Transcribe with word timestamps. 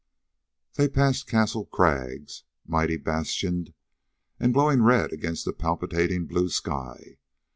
They 0.77 0.89
passed 0.89 1.27
Castle 1.27 1.65
Crags, 1.67 2.43
mighty 2.65 2.97
bastioned 2.97 3.75
and 4.39 4.51
glowing 4.51 4.81
red 4.81 5.13
against 5.13 5.45
the 5.45 5.53
palpitating 5.53 6.25
blue 6.25 6.49
sky. 6.49 7.17